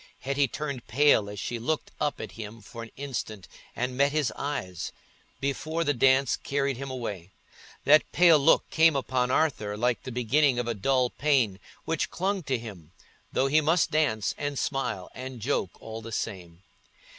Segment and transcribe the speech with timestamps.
[0.21, 4.33] Hetty turned pale as she looked up at him for an instant and met his
[4.35, 4.91] eyes,
[5.39, 7.29] before the dance carried him away.
[7.85, 12.41] That pale look came upon Arthur like the beginning of a dull pain, which clung
[12.45, 12.93] to him,
[13.31, 16.63] though he must dance and smile and joke all the same.